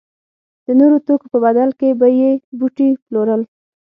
[0.65, 3.41] د نورو توکو په بدل کې به یې بوټي پلورل.